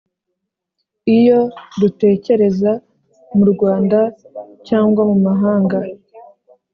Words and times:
ibyo 1.13 1.39
dutekereza 1.81 2.71
muRwanda 3.35 3.99
cyangwa 4.67 5.01
mu 5.09 5.17
mahanga 5.27 5.77